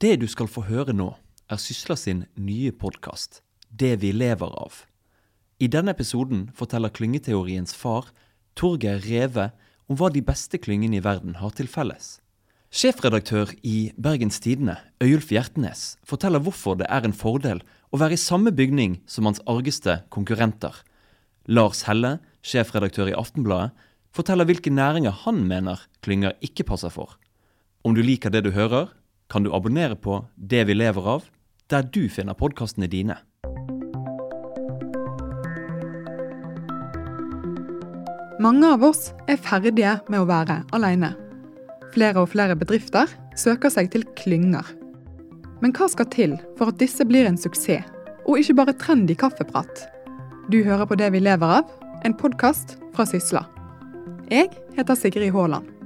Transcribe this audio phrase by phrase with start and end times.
[0.00, 1.10] Det du skal få høre nå,
[1.52, 4.86] er Sysla sin nye podkast, Det vi lever av.
[5.60, 8.06] I denne episoden forteller klyngeteoriens far,
[8.56, 9.50] Torgeir Reve,
[9.92, 12.22] om hva de beste klyngene i verden har til felles.
[12.72, 17.60] Sjefredaktør i Bergens Tidende, Øyulf Hjertnes, forteller hvorfor det er en fordel
[17.92, 20.80] å være i samme bygning som hans argeste konkurrenter.
[21.44, 23.76] Lars Helle, sjefredaktør i Aftenbladet,
[24.16, 27.18] forteller hvilke næringer han mener klynger ikke passer for.
[27.84, 28.88] Om du liker det du hører,
[29.30, 31.24] kan du abonnere på Det vi lever av,
[31.70, 33.16] der du finner podkastene dine.
[38.40, 41.12] Mange av oss er ferdige med å være alene.
[41.94, 44.66] Flere og flere bedrifter søker seg til klynger.
[45.60, 47.84] Men hva skal til for at disse blir en suksess,
[48.24, 49.84] og ikke bare trendy kaffeprat?
[50.50, 51.68] Du hører på Det vi lever av,
[52.02, 53.44] en podkast fra Sysla.
[54.30, 55.79] Jeg heter Sigrid Haaland.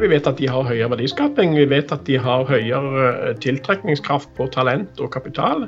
[0.00, 4.30] Vi vet at de har høyere verdiskaping, vi vet at de har høyere eh, tiltrekningskraft
[4.38, 5.66] på talent og kapital,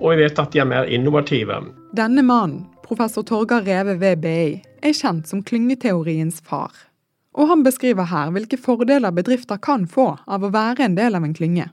[0.00, 1.60] og vi vet at de er mer innovative.
[1.94, 6.74] Denne mannen, professor Torgar Reve ved BI, er kjent som klyngeteoriens far.
[7.38, 11.28] Og han beskriver her hvilke fordeler bedrifter kan få av å være en del av
[11.28, 11.70] en klynge.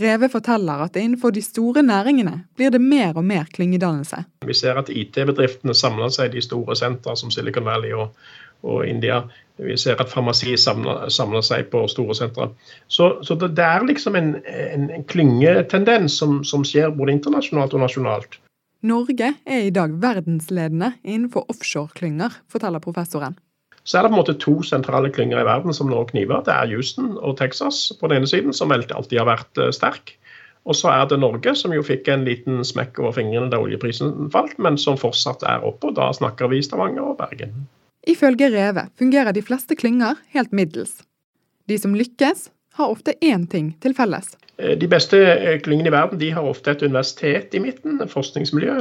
[0.00, 4.24] Reve forteller at innenfor de store næringene blir det mer og mer klyngedannelse.
[4.48, 8.16] Vi ser at IT-bedriftene samler seg i de store sentra som Silicon Valley og,
[8.64, 9.26] og India.
[9.58, 12.48] Vi ser at farmasi samler, samler seg på store sentre.
[12.90, 17.84] Så, så, det er liksom en, en, en klyngetendens som, som, skjer både internasjonalt og
[17.84, 18.40] nasjonalt.
[18.84, 23.38] Norge er i dag verdensledende innenfor offshore-klynger, forteller professoren.
[23.84, 26.42] Så er det på en måte to sentrale klynger i verden som nå kniver.
[26.44, 30.16] Det er Houston og Texas på den ene siden, som alltid har vært eh, sterk.
[30.64, 34.30] Og så er det Norge, som jo fikk en liten smekk over fingrene da oljeprisen
[34.32, 35.92] falt, men som fortsatt er oppe.
[35.92, 37.66] og Da snakker vi Stavanger og Bergen.
[38.06, 40.98] Ifølge Reve fungerer de fleste klynger helt middels.
[41.68, 44.34] De som lykkes, har ofte én ting til felles.
[44.58, 48.80] Eh, de beste eh, klyngene i verden de har ofte et universitet i midten, forskningsmiljø.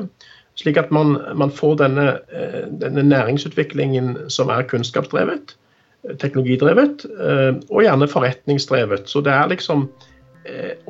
[0.58, 5.56] Slik at man, man får denne, eh, denne, næringsutviklingen som er kunnskapsdrevet,
[6.20, 7.06] teknologidrevet,
[7.72, 9.08] og gjerne forretningsdrevet.
[9.08, 9.86] Så det er liksom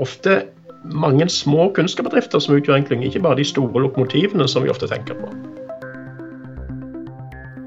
[0.01, 0.39] ofte
[0.83, 4.89] mange små kunnskapsbedrifter som utgjør en klynge, ikke bare de store lokomotivene som vi ofte
[4.89, 5.29] tenker på.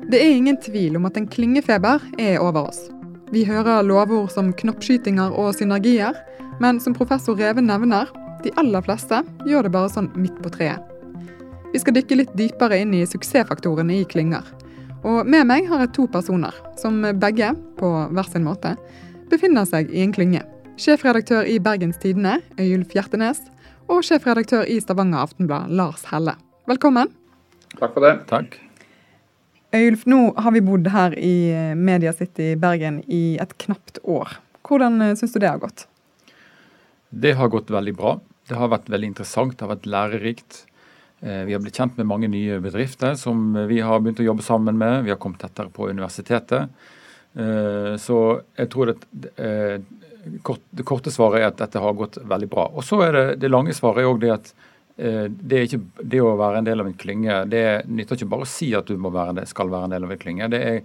[0.07, 2.79] Det er ingen tvil om at en klyngefeber er over oss.
[3.35, 6.15] Vi hører lovord som knoppskytinger og synergier,
[6.63, 8.07] men som professor Reve nevner,
[8.45, 9.19] de aller fleste
[9.51, 10.79] gjør det bare sånn midt på treet.
[11.73, 14.47] Vi skal dykke litt dypere inn i suksessfaktorene i klynger.
[15.03, 17.51] Og med meg har jeg to personer, som begge,
[17.81, 18.77] på hver sin måte,
[19.33, 20.45] befinner seg i en klynge.
[20.79, 23.43] Sjefredaktør i Bergens Tidende, Øyulf Hjertenes,
[23.91, 26.37] og sjefredaktør i Stavanger Aftenblad, Lars Helle.
[26.71, 27.11] Velkommen.
[27.75, 28.21] Takk for det.
[28.31, 28.61] Takk.
[29.75, 34.37] Øyulf, nå har vi bodd her i eh, Media City Bergen i et knapt år.
[34.67, 35.87] Hvordan eh, syns du det har gått?
[37.11, 38.17] Det har gått veldig bra.
[38.47, 40.61] Det har vært veldig interessant, det har vært lærerikt.
[41.21, 44.47] Eh, vi har blitt kjent med mange nye bedrifter som vi har begynt å jobbe
[44.47, 45.03] sammen med.
[45.09, 46.71] Vi har kommet tettere på universitetet.
[48.01, 48.19] Så
[48.57, 48.95] jeg tror det,
[49.37, 52.65] det korte svaret er at dette har gått veldig bra.
[52.73, 54.49] Og så er det, det lange svaret er òg det at
[54.97, 58.49] det, ikke, det, å være en del av en klynge, det nytter ikke bare å
[58.49, 60.49] si at du være, skal være en del av en klynge.
[60.53, 60.79] Det er,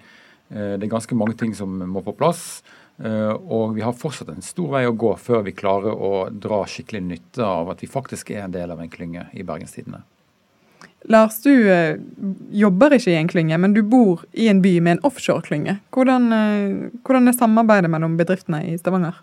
[0.51, 2.61] eh, det er, ganske mange ting som må på plass.
[2.99, 6.65] Eh, og vi har fortsatt en stor vei å gå før vi klarer å dra
[6.67, 10.03] skikkelig nytte av at vi faktisk er en del av en klynge i Bergenstidene.
[11.09, 11.49] Lars, du
[12.53, 15.79] jobber ikke i en klynge, men du bor i en by med en offshore-klynge.
[15.95, 16.27] Hvordan,
[17.01, 19.17] hvordan er samarbeidet mellom bedriftene i Stavanger?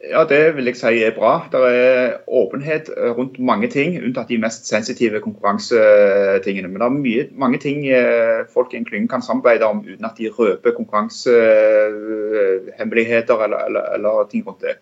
[0.00, 1.48] Ja, Det vil jeg si er bra.
[1.52, 6.68] Det er åpenhet eh, rundt mange ting, unntatt de mest sensitive konkurransetingene.
[6.68, 10.04] Men det er mye, mange ting eh, folk i en klynge kan samarbeide om uten
[10.06, 14.74] at de røper konkurransehemmeligheter eller, eller, eller, ting rundt det.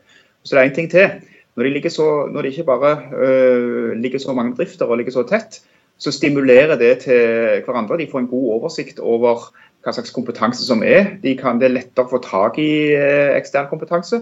[0.45, 1.11] Så det er en ting til.
[1.57, 5.23] Når de, så, når de, ikke bare uh, ligger så mange bedrifter og ligger så
[5.23, 5.63] tett,
[5.99, 7.99] så stimulerer det til hverandre.
[7.99, 9.37] De får en god oversikt over
[9.81, 11.05] hva slags kompetanse som er.
[11.23, 14.21] De kan, det er lettere å få tak i uh, ekstern kompetanse.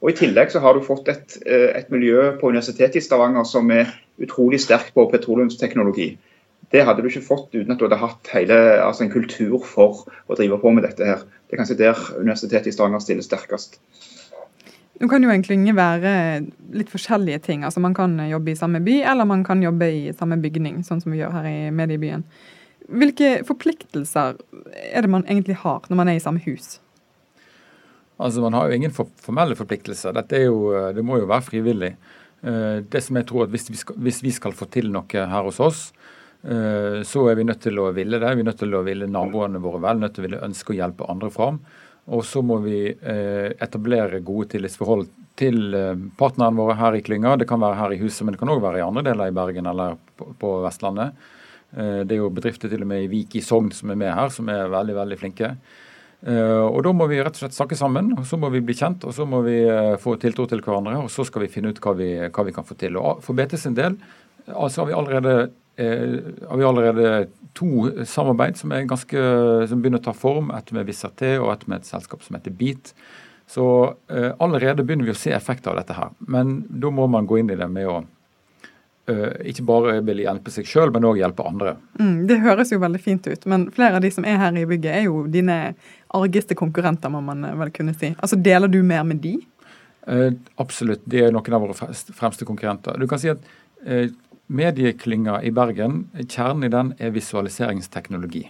[0.00, 3.44] Og I tillegg så har du fått et, eh, et miljø på Universitetet i Stavanger
[3.44, 6.16] som er utrolig sterkt på petroleumsteknologi.
[6.72, 10.06] Det hadde du ikke fått uten at du hadde hatt hele, altså en kultur for
[10.30, 11.04] å drive på med dette.
[11.04, 11.24] her.
[11.48, 13.80] Det er kanskje der Universitetet i Stavanger stiller sterkest.
[15.00, 16.12] Nå kan jo en klynge være
[16.76, 17.64] litt forskjellige ting.
[17.64, 21.00] Altså Man kan jobbe i samme by, eller man kan jobbe i samme bygning, sånn
[21.00, 22.24] som vi gjør her i Mediebyen.
[22.88, 24.36] Hvilke forpliktelser
[24.92, 26.80] er det man egentlig har når man er i samme hus?
[28.20, 30.14] Altså Man har jo ingen formelle forpliktelser.
[30.16, 31.94] Dette jo, eh, det må jo være frivillig.
[32.42, 35.28] Eh, det som jeg tror at hvis vi, skal, hvis vi skal få til noe
[35.32, 35.84] her hos oss,
[36.44, 38.34] eh, så er vi nødt til å ville det.
[38.36, 40.78] Vi er nødt til å ville naboene våre vel, nødt til å ville ønske å
[40.82, 41.62] hjelpe andre fram.
[42.10, 42.88] Og så må vi
[43.62, 45.04] etablere gode tillitsforhold
[45.38, 45.76] til
[46.18, 47.36] partnerne våre her i klynga.
[47.38, 49.34] Det kan være her i huset, men det kan òg være i andre deler i
[49.36, 51.12] Bergen eller på, Vestlandet.
[51.70, 54.32] Det er jo bedrifter til og med i Vik i Sogn som er med her,
[54.34, 55.52] som er veldig, veldig flinke.
[56.20, 58.74] Uh, og Da må vi rett og slett snakke sammen, og så må vi bli
[58.76, 60.98] kjent og så må vi uh, få tiltro til hverandre.
[61.00, 63.00] og Så skal vi finne ut hva vi, hva vi kan få til.
[63.00, 63.96] Og For BT sin del
[64.50, 65.34] altså har vi allerede
[65.80, 66.18] Eh,
[66.48, 69.20] har vi allerede to samarbeid som, ganske,
[69.68, 70.50] som begynner å ta form.
[70.52, 72.92] Et med Vissat og et med et selskap som heter Beat.
[73.50, 73.64] Så
[74.12, 76.12] eh, allerede begynner vi å se effekter av dette her.
[76.20, 78.10] Men da må man gå inn i det med å eh,
[79.08, 81.72] ikke bare vil hjelpe seg sjøl, men òg hjelpe andre.
[81.98, 84.66] Mm, det høres jo veldig fint ut, men flere av de som er her i
[84.68, 85.56] bygget, er jo dine
[86.14, 88.12] argeste konkurrenter, må man vel kunne si.
[88.20, 89.38] Altså Deler du mer med de?
[90.06, 90.32] Eh,
[90.62, 91.02] absolutt.
[91.10, 92.98] De er noen av våre fremste konkurrenter.
[93.00, 93.42] Du kan si at
[93.84, 94.08] eh,
[94.50, 98.48] Medieklynga i Bergen, kjernen i den er visualiseringsteknologi.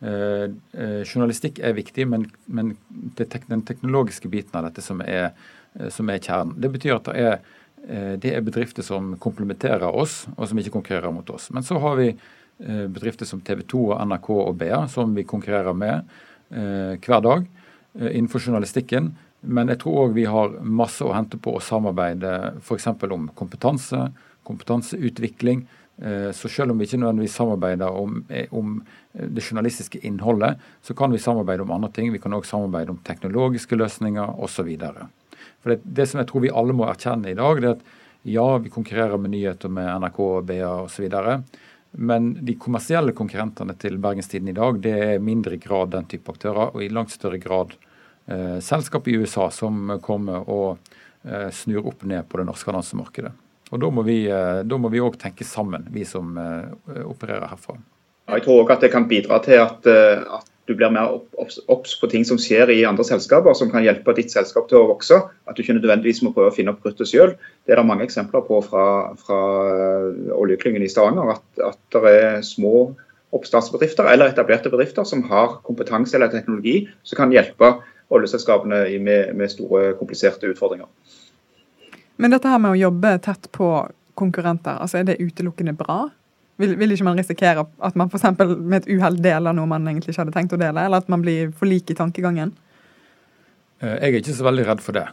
[0.00, 5.32] Eh, eh, journalistikk er viktig, men, men det den teknologiske biten av dette som er,
[5.78, 6.58] eh, som er kjernen.
[6.60, 7.56] Det betyr at det er, eh,
[7.86, 11.48] det er, bedrifter som komplementerer oss, og som ikke konkurrerer mot oss.
[11.54, 15.26] Men så har vi eh, bedrifter som TV 2, og NRK og BA, som vi
[15.28, 16.02] konkurrerer med
[16.50, 17.48] eh, hver dag
[17.98, 19.12] innenfor journalistikken.
[19.40, 22.90] Men jeg tror òg vi har masse å hente på å samarbeide f.eks.
[23.08, 24.08] om kompetanse
[24.48, 25.66] kompetanseutvikling.
[26.02, 28.82] Eh, så selv om vi ikke nødvendigvis samarbeider om, eh, om,
[29.14, 32.12] eh, det journalistiske innholdet, så kan vi samarbeide om andre ting.
[32.12, 34.78] Vi kan også samarbeide om teknologiske løsninger osv.
[35.62, 37.96] For det, det, som jeg tror vi alle må erkjenne i dag, det er at
[38.28, 41.08] ja, vi konkurrerer med nyheter med NRK, BA osv.
[41.90, 46.30] Men de kommersielle konkurrentene til Bergenstiden i dag, det er i mindre grad den type
[46.34, 47.74] aktører, og i langt større grad
[48.26, 50.78] eh, selskap i USA som kommer og
[51.24, 53.32] eh, snur opp ned på det norske annonsemarkedet.
[53.70, 57.78] Og Da må vi òg eh, tenke sammen, vi som eh, opererer herfra.
[58.28, 61.94] Jeg tror òg at det kan bidra til at, eh, at du blir mer obs
[62.00, 65.16] på ting som skjer i andre selskaper, som kan hjelpe ditt selskap til å vokse.
[65.48, 67.32] At du ikke nødvendigvis må prøve å finne opp kruttet sjøl.
[67.64, 68.84] Det er det mange eksempler på fra,
[69.16, 69.38] fra
[70.36, 71.38] oljeklyngen i Stavanger.
[71.38, 72.90] At, at det er små
[73.36, 77.78] oppstartsbedrifter eller etablerte bedrifter som har kompetanse eller teknologi som kan hjelpe
[78.12, 80.88] oljeselskapene med, med store, kompliserte utfordringer.
[82.20, 83.72] Men dette her med å jobbe tett på
[84.18, 86.08] konkurrenter, altså er det utelukkende bra?
[86.58, 88.24] Vil, vil ikke man risikere at man f.eks.
[88.58, 91.22] med et uhell deler noe man egentlig ikke hadde tenkt å dele, eller at man
[91.22, 92.50] blir for lik i tankegangen?
[93.78, 95.06] Eh, jeg er ikke så veldig redd for det.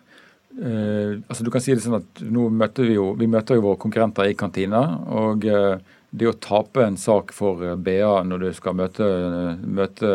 [0.55, 3.65] Uh, altså du kan si det sånn at nå møter Vi jo, vi møter jo
[3.65, 4.81] våre konkurrenter i kantina.
[5.11, 5.75] og uh,
[6.09, 9.05] Det å tape en sak for BA når du skal møte,
[9.61, 10.11] møte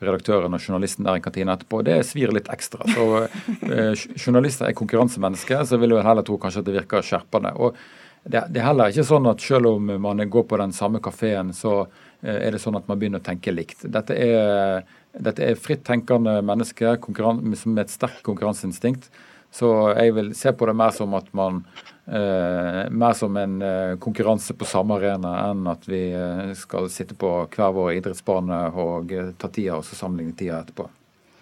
[0.00, 2.88] redaktøren og journalisten der i kantina etterpå, det svir litt ekstra.
[2.88, 7.52] Så uh, Journalister er konkurransemennesker, så vil jo heller tro kanskje at det virker skjerpende.
[7.60, 7.76] og
[8.24, 11.54] det, det, er heller ikke sånn at selv om man går på den samme kafeen,
[11.56, 11.82] så
[12.22, 13.86] eh, er det sånn at man begynner å tenke likt.
[13.88, 14.84] Dette er,
[15.16, 19.08] dette er fritt tenkende mennesker med et sterkt konkurranseinstinkt.
[19.50, 21.64] Så jeg vil se på det mer som man
[22.06, 27.18] eh, mer som en eh, konkurranse på samme arena enn at vi eh, skal sitte
[27.18, 30.86] på hver vår idrettsbane og ta tida og så sammenligne tida etterpå.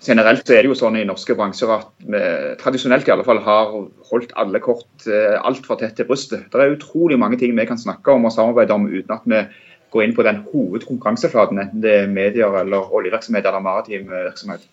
[0.04, 2.20] Generelt så er det jo sånn i norske bransjer at vi
[2.60, 3.72] tradisjonelt i alle fall har
[4.10, 6.46] holdt alle kort eh, altfor tett til brystet.
[6.52, 9.42] Det er utrolig mange ting vi kan snakke om og samarbeide om uten at vi
[9.90, 14.68] går inn på den hovedkonkurranseflaten, enten det er medier eller oljevirksomhet eller maritim virksomhet.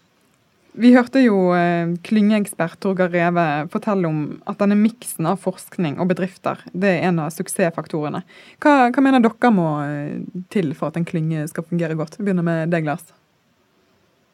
[0.76, 6.10] Vi hørte jo eh, klyngeekspert Torgeir Reve fortelle om at denne miksen av forskning og
[6.12, 8.26] bedrifter det er en av suksessfaktorene.
[8.60, 10.18] Hva, hva mener dere må eh,
[10.52, 12.20] til for at en klynge skal fungere godt?
[12.20, 13.08] Vi begynner med deg, Lars.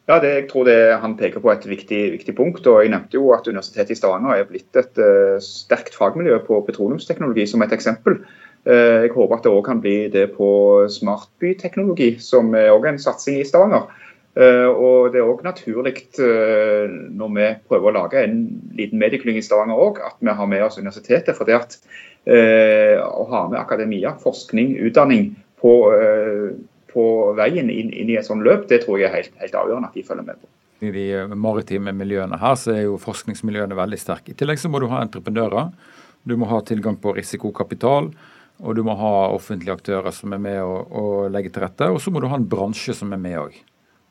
[0.09, 2.67] Ja, det, jeg tror det, Han peker på et viktig, viktig, punkt.
[2.67, 6.61] og Jeg nevnte jo at Universitetet i Stavanger er blitt et uh, sterkt fagmiljø på
[6.65, 8.23] petroleumsteknologi, som et eksempel.
[8.65, 10.49] Uh, jeg håper at det òg kan bli det på
[10.89, 13.85] smartbyteknologi, som er også en satsing i Stavanger.
[14.31, 18.41] Uh, og Det er òg naturlig når vi prøver å lage en
[18.73, 21.35] liten medieklynge i Stavanger òg, at vi har med oss universitetet.
[21.37, 21.77] For det at
[22.21, 25.71] å ha med akademia, forskning, utdanning på,
[26.93, 27.05] på
[27.37, 29.97] veien inn, inn, i et sånt løp, det tror jeg er helt, helt avgjørende at
[29.97, 30.51] de følger med på.
[30.81, 31.07] I de
[31.37, 34.33] maritime miljøene her så er jo forskningsmiljøene veldig sterke.
[34.33, 35.69] I tillegg så må du ha entreprenører.
[36.25, 38.09] Du må ha tilgang på risikokapital.
[38.61, 41.89] Og du må ha offentlige aktører som er med å, legge til rette.
[41.89, 43.59] Og så må du ha en bransje som er med òg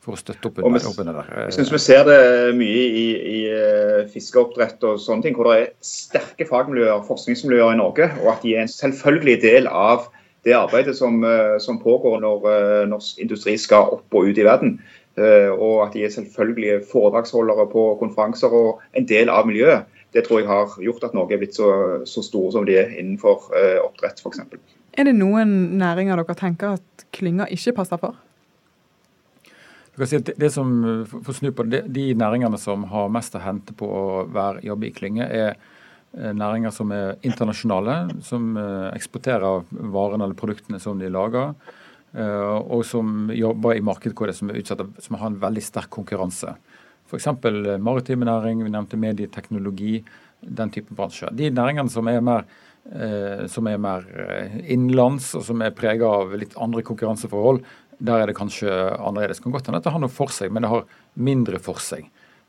[0.01, 1.27] for å støtte opp under, opp under der.
[1.45, 2.21] Jeg synes vi ser det
[2.57, 7.79] mye i, i uh, fiskeoppdrett og sånne ting, hvor det er sterke fagmiljøer, forskningsmiljøer i
[7.83, 10.09] Norge, og at de er en selvfølgelig del av
[10.45, 14.47] det arbeidet som, uh, som pågår når uh, norsk industri skal opp og ut i
[14.47, 14.81] verden.
[15.21, 19.83] og at de er selvfølgelig foredragsholdere på konferanser og en del av miljøet.
[20.15, 21.67] Det tror jeg har gjort at Norge er blitt så,
[22.09, 23.51] så store som de er innenfor
[23.83, 24.41] oppdrett f.eks.
[24.97, 28.17] Er det noen næringer dere tenker at klynga ikke passer for?
[30.07, 30.71] Si det som,
[31.11, 34.89] for snu på det, De næringene som har mest å hente på å være, jobbe
[34.89, 35.69] i klynge, er eh,
[36.15, 41.55] næringer som er internasjonale, som eh, eksporterer varene eller produktene som de lager.
[42.11, 46.57] Og som jobber i markedskoder som utsatt, som har en veldig sterk konkurranse.
[47.07, 47.29] F.eks.
[47.79, 50.01] maritime næring, vi nevnte medieteknologi,
[50.43, 51.31] den type bransjer.
[51.31, 52.43] De næringene som er mer
[52.81, 57.61] Eh, som er mer eh, innenlands og som er prega av litt andre konkurranseforhold,
[58.01, 59.39] der er det kanskje annerledes.
[59.39, 60.87] Det kan godt hende at det har noe for seg, men det har
[61.21, 62.09] mindre for seg.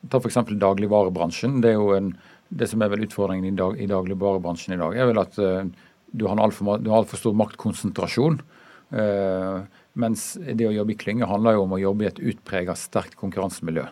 [0.10, 0.40] Ta f.eks.
[0.56, 1.60] dagligvarebransjen.
[1.62, 2.14] Det er jo en,
[2.52, 5.64] det som er vel utfordringen i, dag, i dagligvarebransjen i dag, er vel at uh,
[6.12, 8.42] du har en altfor alt stor maktkonsentrasjon.
[8.92, 9.64] Uh,
[10.00, 13.18] mens det å jobbe i klynge handler jo om å jobbe i et utpreget sterkt
[13.20, 13.88] konkurransemiljø.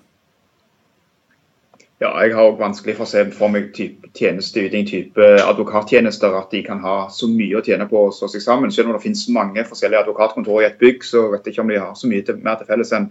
[1.99, 6.53] Ja, jeg har også vanskelig for å se for meg type tjenesteyting, type advokattjenester, at
[6.55, 8.71] de kan ha så mye å tjene på å slå seg sammen.
[8.71, 11.73] Selv om det finnes mange forskjellige advokatkontorer i et bygg, så vet jeg ikke om
[11.73, 13.09] de har så mye til, mer til felles enn,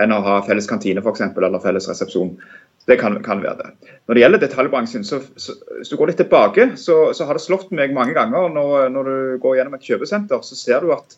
[0.00, 2.34] enn å ha felles kantine for eksempel, eller felles resepsjon.
[2.86, 3.92] Det kan, kan, være det.
[4.06, 7.42] Når det gjelder detaljbransjen, så, så hvis du går litt tilbake, så, så, har det
[7.42, 11.16] slått meg mange ganger når, når du går gjennom et kjøpesenter, så ser du at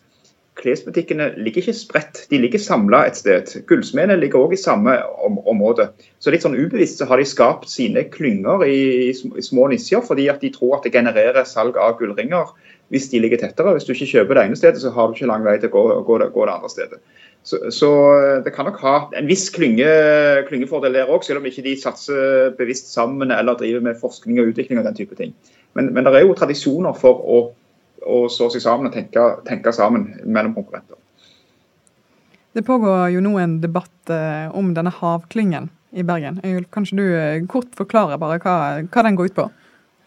[0.58, 3.52] klesbutikkene ligger ikke spredt, de ligger samla et sted.
[3.68, 5.90] Gullsmedene ligger òg i samme om område.
[6.18, 8.80] Så litt sånn ubevisst så har de skapt sine klynger i,
[9.12, 12.50] i små nisjer, fordi at de tror at det genererer salg av gullringer
[12.92, 13.76] hvis de ligger tettere.
[13.76, 15.76] Hvis du ikke kjøper det ene stedet, så har du ikke lang vei til å
[15.76, 17.02] gå, gå, gå det andre stedet.
[17.48, 17.90] Så, så,
[18.44, 19.88] det kan nok ha en viss klynge,
[20.50, 24.50] klyngefordel der òg, selv om ikke de satser bevisst sammen eller driver med forskning og
[24.50, 25.32] utvikling og den type ting.
[25.78, 27.38] Men, men det er jo tradisjoner for å
[28.08, 30.98] å slå seg sammen og tenke, tenke sammen mellom konkurrenter.
[32.56, 36.40] Det pågår jo nå en debatt eh, om denne havklyngen i Bergen.
[36.74, 38.56] Kanskje du eh, kort forklarer bare hva,
[38.88, 39.48] hva den går ut på?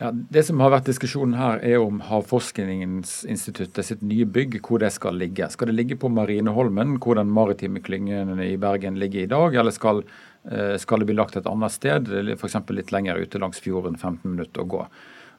[0.01, 4.89] Ja, det som har vært diskusjonen her, er om Havforskningsinstituttet sitt nye bygg, hvor det
[4.95, 5.45] skal ligge.
[5.53, 9.75] Skal det ligge på Marineholmen, hvor den maritime klyngen i Bergen ligger i dag, eller
[9.75, 10.01] skal,
[10.49, 12.57] eh, skal det bli lagt et annet sted, f.eks.
[12.73, 14.81] litt lenger ute langs fjorden, 15 minutter å gå.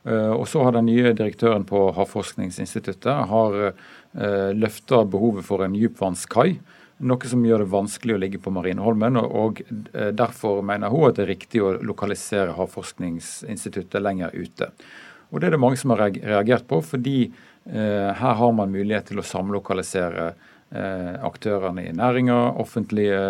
[0.07, 5.75] Eh, og så har den nye direktøren på Havforskningsinstituttet har eh, løfta behovet for en
[5.75, 6.61] dypvannskai.
[7.02, 9.18] Noe som gjør det vanskelig å ligge på Marineholmen.
[9.23, 14.73] Og eh, derfor mener hun at det er riktig å lokalisere Havforskningsinstituttet lenger ute.
[15.32, 17.32] Og Det er det mange som har reagert på, fordi
[17.62, 20.32] her har man mulighet til å samlokalisere
[21.23, 23.21] aktørene i næringa, offentlige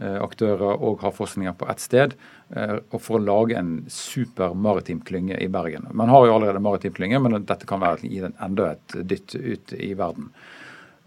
[0.00, 2.14] aktører og havforskninger på ett sted.
[2.56, 5.86] Eh, og for å lage en super maritim klynge i Bergen.
[5.94, 9.36] Man har jo allerede maritim klynge, men dette kan være gi den enda et dytt
[9.36, 10.32] ut i verden.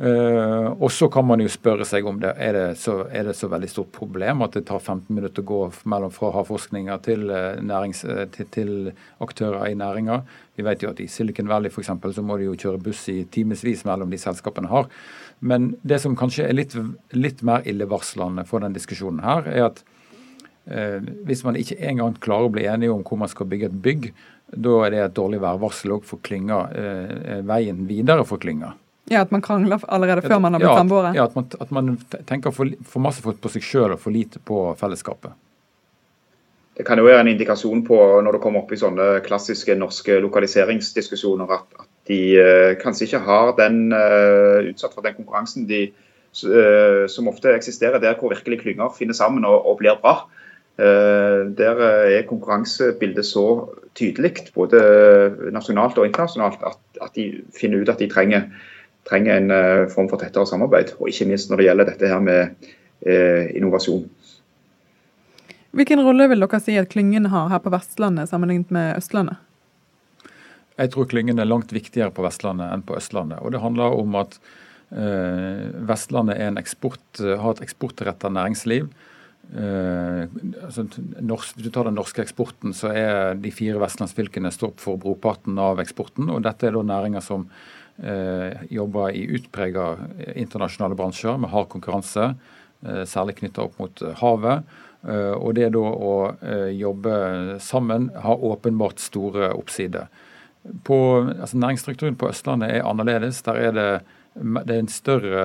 [0.01, 3.35] Uh, og så kan man jo spørre seg om det er, det så, er det
[3.37, 5.59] så veldig stort problem at det tar 15 minutter å gå
[5.93, 8.73] mellom fra havforskninga til, uh, nærings, uh, til, til,
[9.21, 10.23] aktører i næringa.
[10.57, 13.05] Vi vet jo at i Silicon Valley for eksempel, så må de jo kjøre buss
[13.13, 14.89] i timevis mellom de selskapene har.
[15.45, 16.73] Men det som kanskje er litt,
[17.13, 19.83] litt mer illevarslende for den diskusjonen her, er at
[20.73, 23.81] uh, hvis man ikke engang klarer å bli enige om hvor man skal bygge et
[23.85, 24.13] bygg,
[24.53, 28.73] da er det et dårlig værvarsel òg for klynga, uh, veien videre for klynga.
[29.11, 31.13] Ja, At man krangler allerede før man har blitt samboere?
[31.15, 31.97] Ja, at man, at man
[32.29, 35.35] tenker for, for masse på seg sjøl og for lite på fellesskapet.
[36.77, 40.15] Det kan jo være en indikasjon på når det kommer opp i sånne klassiske norske
[40.23, 45.83] lokaliseringsdiskusjoner, at, at de uh, kanskje ikke har den uh, utsatt for den konkurransen de,
[46.47, 50.23] uh, som ofte eksisterer der hvor virkelig klynger finner sammen og, og blir bra.
[50.73, 54.79] Eh, der er konkurransebildet så tydelig, både
[55.53, 58.47] nasjonalt og internasjonalt, at, at de finner ut at de trenger,
[59.09, 60.95] trenger, en eh, form for tettere samarbeid.
[60.99, 62.69] Og ikke minst når det gjelder dette her med
[63.05, 64.05] eh, innovasjon.
[65.73, 69.41] Hvilken rolle vil dere si at klyngen har her på Vestlandet sammenlignet med Østlandet?
[70.77, 73.41] Jeg tror klyngen er langt viktigere på Vestlandet enn på Østlandet.
[73.41, 74.37] Og det handler om at
[74.93, 78.91] eh, Vestlandet eksport, har et eksportrettet næringsliv
[79.53, 80.85] altså,
[81.21, 85.59] norsk, hvis du tar den norske eksporten, så er de fire vestlandsfylkene står for brorparten
[85.59, 86.29] av eksporten.
[86.29, 87.47] og Dette er da næringer som
[88.73, 89.83] jobber i utprega
[90.35, 92.31] internasjonale bransjer med hard konkurranse,
[92.87, 94.79] uh, særlig knytta opp mot havet.
[95.03, 96.13] og det da å
[96.71, 97.15] jobbe
[97.59, 100.07] sammen har åpenbart store oppsider.
[100.87, 103.41] På, altså, næringsstrukturen på Østlandet er annerledes.
[103.43, 103.89] Der er det,
[104.39, 105.43] det er en større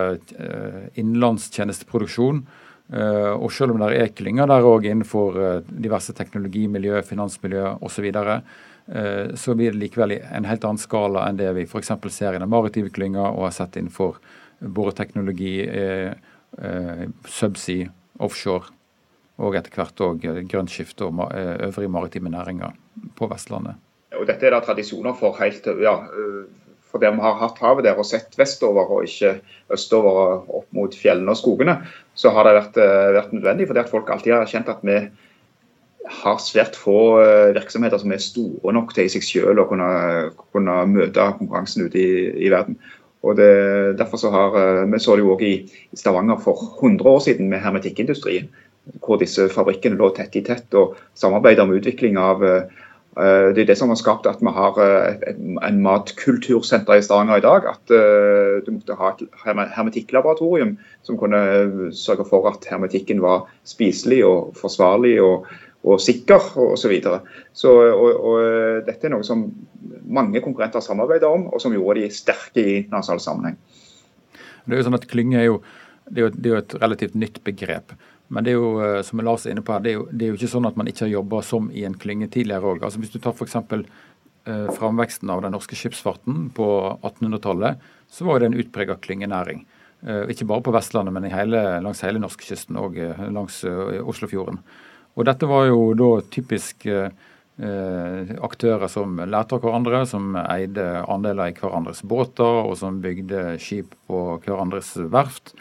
[0.95, 2.45] innenlandstjenesteproduksjon.
[2.89, 8.07] Uh, og selv om det er klynger der òg innenfor uh, diverse teknologimiljø, finansmiljø osv.,
[8.17, 11.93] uh, så blir det likevel i en helt annen skala enn det vi f.eks.
[12.15, 14.17] ser i den maritime klynga og har sett innenfor
[14.59, 15.53] boreteknologi,
[17.29, 18.73] subsea, offshore
[19.39, 22.73] og etter hvert òg grønt skifte og øvrige maritime næringer
[23.15, 23.77] på Vestlandet.
[24.19, 25.95] Og Dette er det tradisjoner for helt ja,
[26.89, 29.39] For der vi har hatt havet der og sett vestover og ikke
[29.75, 31.79] østover opp mot fjellene og skogene,
[32.17, 32.79] så har det vært,
[33.19, 33.67] vært nødvendig.
[33.69, 35.01] Fordi at folk alltid har kjent at vi
[36.09, 36.99] har svært få
[37.57, 39.91] virksomheter som er store nok til i seg selv å kunne,
[40.55, 42.15] kunne møte konkurransen ute i,
[42.47, 42.79] i verden.
[43.27, 43.51] Og det,
[43.99, 45.55] derfor så har, Vi så det jo òg i,
[45.93, 48.49] i Stavanger for 100 år siden med hermetikkindustrien
[49.05, 52.85] hvor disse fabrikkene lå tett i tett og samarbeidet om utvikling av eh,
[53.19, 55.23] det er det som har skapt at vi har eh,
[55.67, 57.67] en matkultursenter i Stavanger i dag.
[57.67, 59.25] At eh, du måtte ha et
[59.75, 61.41] hermetikklaboratorium som kunne
[61.97, 65.49] sørge for at hermetikken var spiselig og forsvarlig og,
[65.83, 66.77] og sikker osv.
[66.79, 67.21] Så videre.
[67.53, 68.39] så, og, og,
[68.87, 69.49] dette er noe som
[70.07, 73.59] mange konkurrenter samarbeider om, og som gjorde de sterke i internasjonal sammenheng.
[74.69, 75.59] Det er jo sånn at Klynge er
[76.17, 77.93] er jo et relativt nytt begrep.
[78.35, 80.27] Men det er jo eh, som Lars er inne på her, det er, jo, det
[80.27, 82.85] er jo ikke sånn at man ikke har jobba som i en klynge tidligere òg.
[82.85, 83.57] Altså hvis du tar f.eks.
[84.49, 86.69] Eh, framveksten av den norske skipsfarten på
[87.03, 89.67] 1800-tallet, så var det en utprega klyngenæring.
[90.07, 94.61] Eh, ikke bare på Vestlandet, men hele, langs hele norskekysten og eh, langs eh, Oslofjorden.
[95.19, 97.11] Og dette var jo da typisk eh,
[97.59, 103.97] aktører som lærte av hverandre, som eide andeler i hverandres båter, og som bygde skip
[104.07, 105.57] på hverandres verft.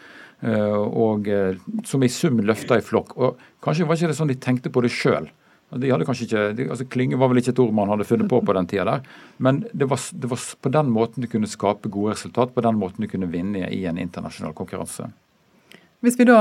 [0.46, 3.15] Eh, og eh, som i sum løfta i flokk.
[3.17, 5.29] Og Kanskje var ikke det sånn de tenkte på det sjøl.
[5.67, 8.29] De hadde kanskje ikke, de, altså Klynge var vel ikke et ord man hadde funnet
[8.32, 9.08] på på den tida der.
[9.44, 12.77] Men det var, det var, på den måten du kunne skape gode resultat, på den
[12.79, 15.10] måten du kunne vinne i en internasjonal konkurranse.
[16.06, 16.39] Hvis vi da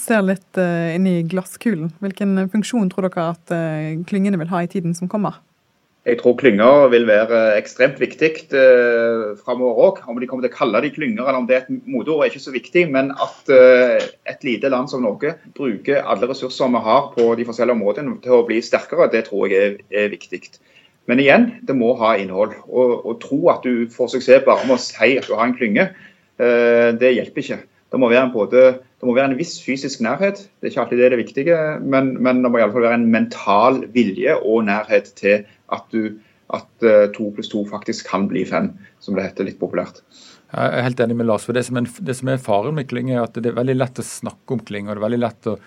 [0.00, 3.52] ser litt inn i glasskulen, hvilken funksjon tror dere at
[4.08, 5.42] klyngene vil ha i tiden som kommer?
[6.06, 9.96] Jeg tror klynger vil være ekstremt viktig eh, framover òg.
[10.06, 12.30] Om de kommer til å kalle de klynger eller om det er et moteord, er
[12.30, 12.84] ikke så viktig.
[12.94, 17.48] Men at eh, et lite land som Norge bruker alle ressurser vi har på de
[17.48, 20.44] forskjellige områdene til å bli sterkere, det tror jeg er, er viktig.
[21.10, 22.54] Men igjen, det må ha innhold.
[22.70, 25.90] Å tro at du får suksess bare med å si at du har en klynge,
[26.38, 27.60] eh, det hjelper ikke.
[27.92, 28.62] Det må både
[28.96, 31.56] det må være en viss fysisk nærhet, det er ikke alltid det er det viktige,
[31.84, 35.44] men, men det må i alle fall være en mental vilje og nærhet til
[35.74, 36.16] at, du,
[36.56, 38.70] at uh, to pluss to faktisk kan bli fem,
[39.04, 40.00] som det heter litt populært.
[40.48, 41.44] Jeg er helt enig med Lars.
[41.44, 43.76] for Det som er, det som er faren med klyng, er at det er veldig
[43.76, 45.58] lett å snakke om klyng, og det er veldig lett å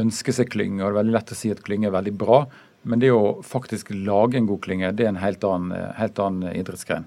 [0.00, 2.44] ønske seg klyng, og det er veldig lett å si at klyng er veldig bra.
[2.88, 6.56] Men det å faktisk lage en god klynge, det er en helt annen, helt annen
[6.56, 7.06] idrettsgren.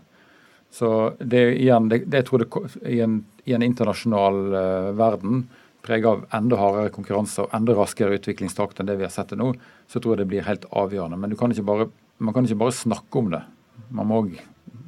[0.74, 2.50] Så det igjen, det, det jeg tror det,
[2.86, 5.46] i, en, i en internasjonal uh, verden
[5.88, 9.40] preget av enda hardere konkurranse og enda raskere utviklingstakt enn det vi har sett det
[9.40, 9.54] nå,
[9.88, 11.20] så tror jeg det blir helt avgjørende.
[11.22, 13.42] Men kan bare, man kan ikke bare snakke om det.
[13.96, 14.36] Man må òg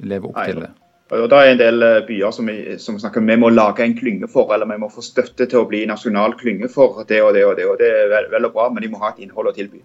[0.04, 0.70] leve opp Nei, til det.
[1.16, 3.96] Og da er en del eh, byer som, som snakker om vi må lage en
[3.98, 7.32] klynge for, eller vi må få støtte til å bli nasjonal klynge for det og
[7.34, 7.66] det og det.
[7.66, 9.82] og Det er vel, vel og bra, men de må ha et innhold å tilby.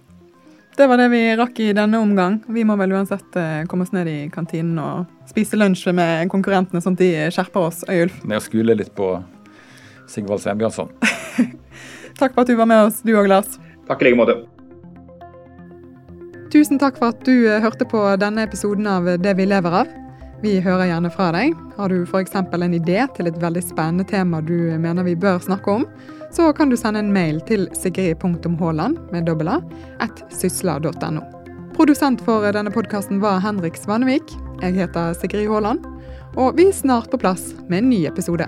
[0.78, 2.42] Det var det vi rakk i denne omgang.
[2.52, 6.82] Vi må vel uansett eh, komme oss ned i kantinen og spise lunsj med konkurrentene,
[6.84, 7.86] sånn at de skjerper oss.
[7.88, 8.18] Øyulf.
[8.28, 9.14] Ned og skule litt på
[10.12, 10.92] Sigvald Sembjørnson.
[12.20, 13.56] takk for at du var med oss, du òg, Lars.
[13.88, 14.36] Takk i like måte.
[16.52, 19.96] Tusen takk for at du eh, hørte på denne episoden av Det vi lever av.
[20.46, 21.56] Vi hører gjerne fra deg.
[21.74, 22.36] Har du f.eks.
[22.38, 25.86] en idé til et veldig spennende tema du mener vi bør snakke om,
[26.30, 29.56] så kan du sende en mail til sigrid.haaland med dobbel a
[30.06, 31.24] at sysla.no.
[31.74, 34.38] Produsent for denne podkasten var Henrik Svanevik.
[34.62, 35.82] Jeg heter Sigrid Haaland.
[36.38, 38.46] Og vi er snart på plass med en ny episode.